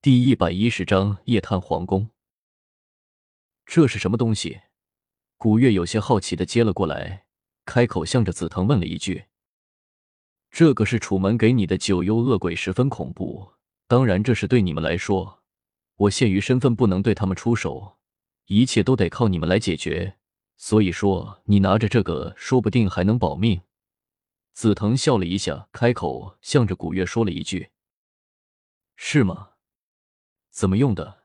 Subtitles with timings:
[0.00, 2.10] 第一百一十章夜探皇宫。
[3.66, 4.60] 这是什么东西？
[5.36, 7.26] 古月有些好奇的接了过来，
[7.64, 9.24] 开口向着紫藤问了一句
[10.52, 13.54] ：“这个是楚门给你的九幽恶鬼，十分恐怖。
[13.88, 15.42] 当然，这是对你们来说，
[15.96, 17.98] 我限于身份不能对他们出手，
[18.46, 20.16] 一切都得靠你们来解决。
[20.56, 23.62] 所以说，你拿着这个，说不定还能保命。”
[24.54, 27.70] 紫藤笑了一下，开口向着古月说了一句
[28.94, 29.54] ：“是吗？”
[30.58, 31.18] 怎么用的？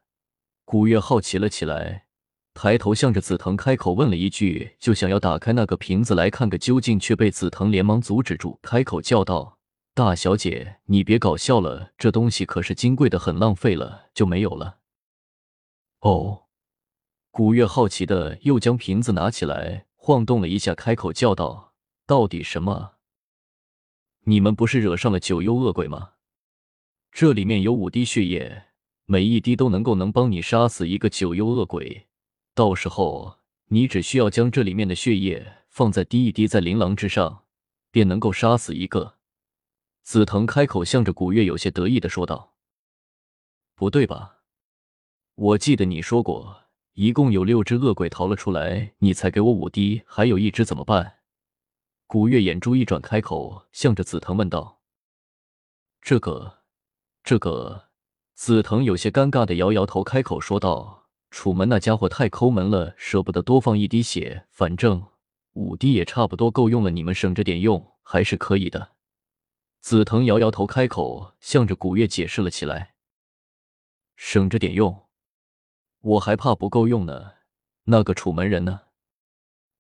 [0.63, 2.05] 古月好奇了起来，
[2.53, 9.57] 抬头向着紫藤开口问了一句，就想要打开那个瓶子来看个究竟，却被紫藤连忙阻止住，开口叫道
[9.95, 14.77] ：“大小姐，你别搞笑了，这东西可是金贵的很，浪费了就没有了。”
[16.01, 16.43] 哦，
[17.31, 21.73] 古月好奇的又将瓶子拿起来晃动了一下，开口叫道
[22.05, 22.97] ：“到底什么？
[24.25, 26.11] 你们不是惹上了九幽恶鬼吗？
[27.11, 28.65] 这里面有五滴血液。”
[29.13, 32.07] 每一滴都能够能帮你杀死一个九幽恶鬼，
[32.55, 37.43] 到时候你只需要将这里面的血液放在滴一滴在琳琅之上，
[37.91, 39.19] 便能够杀死一个。
[40.01, 42.55] 紫藤开口向着古月有些得意的说道
[43.77, 44.37] ：“不对吧？
[45.35, 51.19] 我记得你说过，一共有六只恶鬼逃了出来，你才给我五滴，还有一只怎么办？”
[52.09, 54.81] 古月眼珠一转，开口向着紫藤问道
[56.01, 56.63] ：“这个，
[57.23, 57.89] 这个。”
[58.35, 65.05] 紫藤有些尴尬的摇摇头，开口说道：“楚门那家伙太抠门了，舍不得多放一滴血，反正
[65.53, 68.93] 五滴也差不多够用了，你们省着点用还是可以的。”
[69.81, 72.95] 紫藤摇摇头，开口向着古月解释了起来
[74.17, 75.05] ：“省着点用，
[76.01, 77.33] 我还怕不够用呢。
[77.83, 78.81] 那个楚门人呢？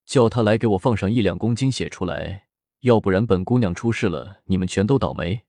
[0.05, 2.47] 叫他来给我放上一两公斤血出来，
[2.81, 5.43] 要不然本姑娘出事了，你们全都倒霉。”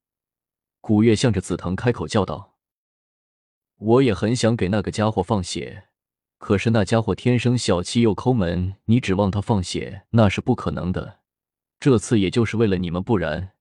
[0.81, 2.54] 古月向着紫藤开口叫道。
[3.85, 5.89] 我也很想给那个家伙放血，
[6.39, 11.21] 可是那家伙天生小气又抠门，你指望他放血那是不可能的。
[11.79, 13.53] 这次也就是为了你们，不然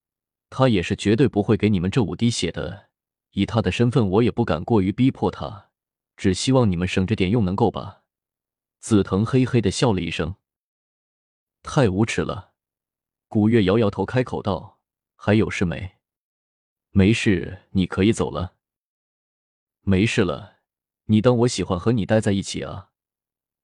[0.48, 2.88] 他也是绝对不会给你们这五滴血的。
[3.32, 5.68] 以他的身份，我也不敢过于逼迫他，
[6.16, 8.04] 只希望你们省着点用，能够吧？
[8.80, 10.36] 紫藤嘿嘿的笑了一声，
[11.62, 12.52] 太无耻了。
[13.28, 14.78] 古月摇摇头，开口道
[15.16, 15.96] ：“还有事没？
[16.92, 18.53] 没事，你可以走了。”
[19.86, 20.56] 没事了，
[21.04, 22.88] 你当我喜欢和你待在一起啊？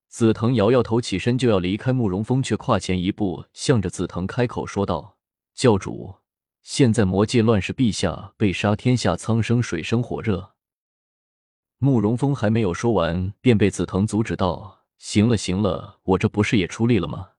[0.06, 1.94] 紫藤摇摇头，起身就要离开。
[1.94, 5.16] 慕容峰却跨前一步，向着紫藤开口说道
[5.54, 6.16] ：“教主，
[6.62, 10.56] 现在魔界乱世，陛下被杀，天下苍生水深火热。”
[11.78, 17.30] 慕容峰还没有说完，便被紫藤阻止道：“行了行了，我这不是也出力了吗？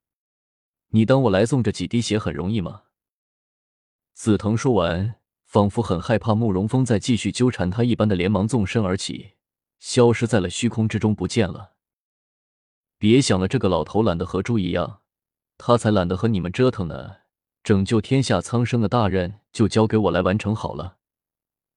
[0.88, 2.82] 你当我来送这几滴血很容易吗？”
[4.16, 5.21] 紫藤说完。
[5.52, 9.32] 仿佛很害怕慕容峰再继续纠缠他一般的，连忙纵身而起，
[9.80, 11.74] 消失在了虚空之中，不见了。
[12.98, 15.02] 别想了，这个老头懒得和猪一样，
[15.58, 17.18] 他才懒得和你们折腾呢。
[17.64, 21.00] 拯救天下苍生的大任就交给我来完成好了。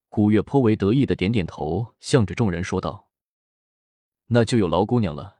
[0.09, 3.09] 古月颇为得意的点点头，向着众人说道
[4.31, 5.39] ：“那就有劳姑娘了。”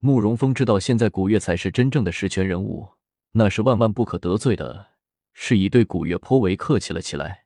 [0.00, 2.92] 慕容峰知道现在古月才是真正的实权人物，
[3.32, 4.92] 那是万万不可得罪的，
[5.34, 7.41] 是以对古月颇为客气了起来。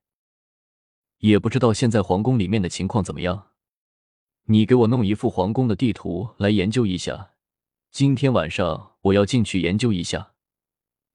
[1.18, 3.48] 也不知道现在皇宫里面的情况怎么样，
[4.44, 7.32] 你给我弄一幅皇宫的地图来研究一下。
[7.90, 10.32] 今天晚上我要进去研究一下。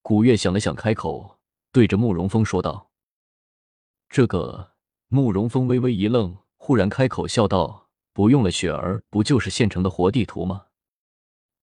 [0.02, 1.40] 古月想了想，开口
[1.72, 2.92] 对着慕容峰说道
[4.10, 4.72] ：“这个。”
[5.14, 10.68] 慕容峰微微一愣，忽然开口笑道：“不用了，雪儿，不就是现成的活地图吗？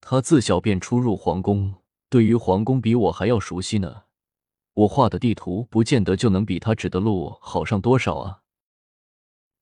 [0.02, 1.76] 他自小便出入皇宫，
[2.10, 4.02] 对于皇宫比我还要熟悉呢。”
[4.78, 8.42] 我画的地图不见得就能比他指的路好上多少啊，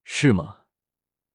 [0.04, 0.58] 是吗？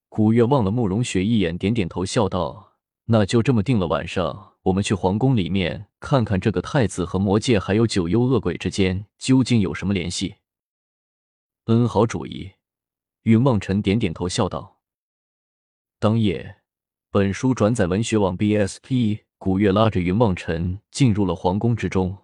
[0.08, 2.74] 古月望了慕容雪一眼，点点头，笑道
[3.06, 10.36] ：“那就这么定了，晚上我们去皇宫里面看看这个太子和魔界还有九幽恶鬼之间究竟有什么联系。”
[11.66, 12.52] 嗯，好主意。
[13.22, 14.78] 云望尘点点头，笑道。
[15.98, 16.58] 当夜，
[17.10, 22.18] 本书转载文学网 BSP，古月拉着云望尘进入了皇宫之中。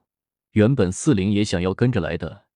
[0.53, 2.47] 原本四灵也想要跟着来的，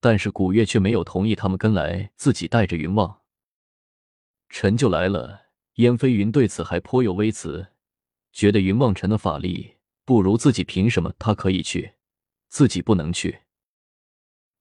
[0.00, 3.20] 但是古月却没有同意他们跟来，自己带着云望
[4.48, 5.46] 尘就来了。
[5.74, 7.68] 燕飞云对此还颇有微词，
[8.32, 11.92] 觉得云望尘的法力不如自己，凭什么他可以去，
[12.48, 13.40] 自己不能去？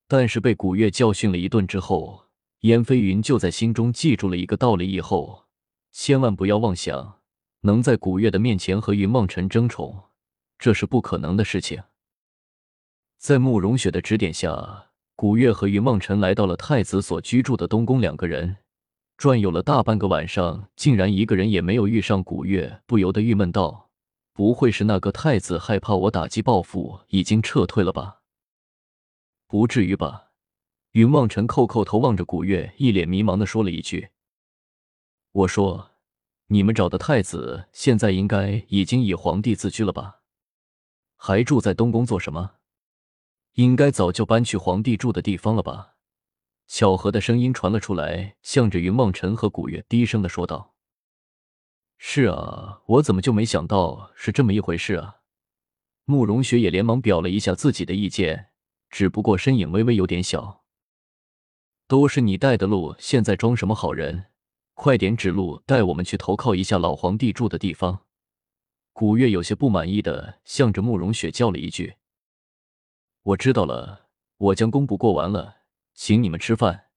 [0.08, 2.26] 但是被古月教训了一顿之后，
[2.62, 5.46] 燕飞云就在心中记住了一个道理：以后
[5.92, 7.22] 千万不要妄想
[7.62, 10.10] 能在古月的面前和云望尘争宠，
[10.60, 11.82] 这是不可能的事情。
[13.26, 18.00] 在慕容雪的指点下，古月和云望尘来到了太子所居住的东宫。
[18.00, 18.58] 两个人
[19.18, 23.90] 转悠了大半个晚上，竟然一个人也没有遇上古月，不由得郁闷道
[24.32, 28.20] ：“不会是那个太子害怕我打击报复，已经撤退了吧
[29.50, 30.28] ？”“不至于吧？”
[30.94, 34.10] 云望尘叩叩头，望着古月，一脸迷茫的说了一句
[35.34, 35.90] ：“我说，
[36.50, 40.20] 你们找的太子现在应该已经以皇帝自居了吧？
[41.18, 42.55] 还住在东宫做什么？
[43.56, 45.96] 应该早就搬去皇帝住的地方了吧？”
[46.68, 50.74] 巧合的声音传了出来，向着云梦尘和古月低声的说道
[51.98, 55.18] ：“是啊，我怎么就没想到是这么一回事啊？”
[56.06, 58.50] 慕容雪也连忙表了一下自己的意见，
[58.90, 60.64] 只不过身影微微有点小。
[61.88, 64.26] 都是你带的路，现在装什么好人？
[64.74, 68.02] 快点指路，带我们去投靠一下老皇帝住的地方。
[68.92, 71.96] 古月有些不满意的向着慕容雪叫了一句
[73.26, 74.08] ：“我知道了，
[74.38, 75.58] 我将公布过完了，
[75.96, 76.90] 请你们吃饭。”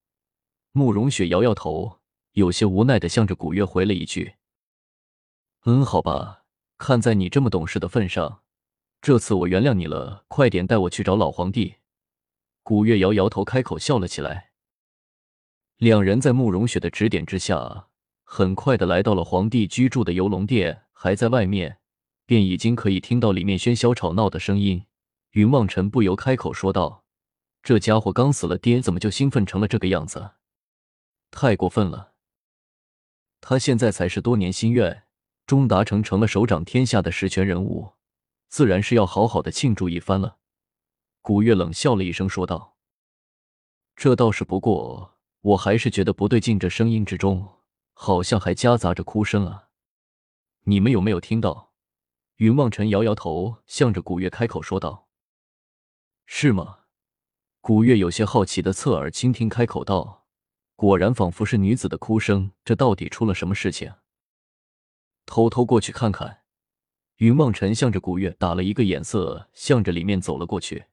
[0.72, 2.00] 慕容雪摇摇头，
[2.32, 4.34] 有些无奈的向着古月回了一句
[5.64, 6.44] ：“嗯，好吧，
[6.76, 8.42] 看在你这么懂事的份上，
[9.00, 10.26] 这次我原谅你了。
[10.28, 11.76] 快点带我去找老皇帝。”
[12.62, 14.50] 古月摇摇头，开口笑了起来。
[15.78, 17.88] 两人在慕容雪的指点之下，
[18.22, 20.82] 很快的来到了皇帝居住的游龙殿。
[20.92, 21.78] 还在外面，
[22.26, 24.84] 便已经可以听到里面喧嚣吵闹的声音。
[25.30, 27.04] 云望尘不由开口说道
[27.62, 30.32] ：“这家伙刚死了爹，怎么就兴奋成了这个样子？
[31.30, 32.14] 太过分了！
[33.40, 35.04] 他现在才是多年心愿
[35.46, 37.94] 终达成，成了手掌天下的实权人物，
[38.48, 40.38] 自然是要好好的庆祝一番了。”
[41.20, 42.76] 古月冷笑了一声说道
[43.94, 47.60] ：“这倒是，不过……”我还是觉得不对劲，这声音之中
[47.92, 49.68] 好像还夹杂着哭声啊！
[50.64, 51.72] 你们有没有听到？
[52.36, 55.07] 云望尘摇摇头，向着古月开口说道
[56.30, 56.80] ：“是吗？”
[57.62, 60.26] 古月有些好奇的侧耳倾听，开口道
[60.76, 62.52] ：“果然，仿佛是女子的哭声。
[62.64, 63.94] 这到底出了什么事情？”
[65.24, 66.42] 偷偷过去看看。
[67.16, 70.84] 云望尘向着古月打了一个眼色，向着里面走了过去。